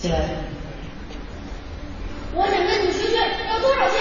[0.00, 0.18] 进来。
[2.34, 3.16] 我想跟你学学，
[3.48, 4.00] 要多少钱？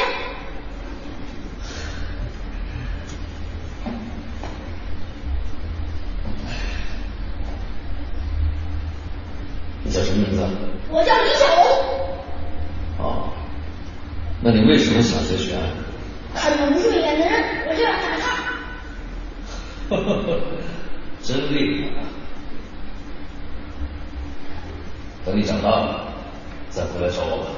[9.84, 10.48] 你叫什么名字？
[10.90, 13.34] 我叫李小龙，哦，
[14.42, 15.60] 那你为什么想学拳？
[16.34, 18.24] 看着不顺眼的人，我就要打他。
[21.22, 21.90] 真厉害
[25.30, 26.12] 等你长大了，
[26.72, 27.52] 再回来找我吧。